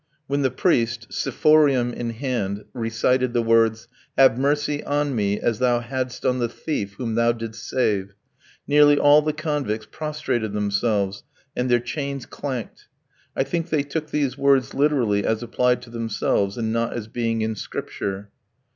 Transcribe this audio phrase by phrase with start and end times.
[0.25, 5.79] When the priest, ciforium in hand, recited the words, "Have mercy on me as Thou
[5.79, 8.15] hadst on the thief whom Thou didst save,"
[8.67, 11.21] nearly all the convicts prostrated themselves,
[11.55, 12.87] and their chains clanked;
[13.35, 17.43] I think they took these words literally as applied to themselves, and not as being
[17.43, 18.31] in Scripture.